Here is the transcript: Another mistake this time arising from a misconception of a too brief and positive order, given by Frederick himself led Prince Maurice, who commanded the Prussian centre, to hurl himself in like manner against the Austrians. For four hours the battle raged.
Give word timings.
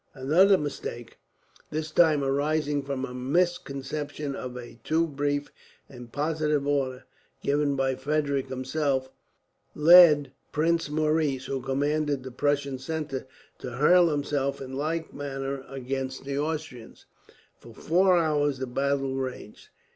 Another 0.15 0.57
mistake 0.57 1.19
this 1.69 1.91
time 1.91 2.23
arising 2.23 2.81
from 2.81 3.05
a 3.05 3.13
misconception 3.13 4.35
of 4.35 4.57
a 4.57 4.79
too 4.83 5.05
brief 5.05 5.51
and 5.87 6.11
positive 6.11 6.65
order, 6.65 7.03
given 7.43 7.75
by 7.75 7.93
Frederick 7.93 8.49
himself 8.49 9.11
led 9.75 10.31
Prince 10.51 10.89
Maurice, 10.89 11.45
who 11.45 11.61
commanded 11.61 12.23
the 12.23 12.31
Prussian 12.31 12.79
centre, 12.79 13.27
to 13.59 13.73
hurl 13.73 14.09
himself 14.09 14.59
in 14.59 14.73
like 14.73 15.13
manner 15.13 15.63
against 15.69 16.25
the 16.25 16.35
Austrians. 16.35 17.05
For 17.59 17.71
four 17.71 18.17
hours 18.17 18.57
the 18.57 18.65
battle 18.65 19.13
raged. 19.13 19.69